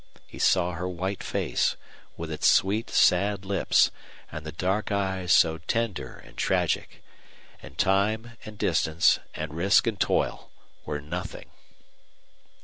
He 0.25 0.39
saw 0.39 0.71
her 0.71 0.89
white 0.89 1.21
face, 1.21 1.75
with 2.17 2.31
its 2.31 2.47
sweet 2.47 2.89
sad 2.89 3.45
lips 3.45 3.91
and 4.31 4.43
the 4.43 4.51
dark 4.51 4.91
eyes 4.91 5.31
so 5.31 5.59
tender 5.59 6.17
and 6.17 6.35
tragic. 6.35 7.03
And 7.61 7.77
time 7.77 8.31
and 8.43 8.57
distance 8.57 9.19
and 9.35 9.53
risk 9.53 9.85
and 9.85 9.99
toil 9.99 10.49
were 10.87 11.01
nothing. 11.01 11.51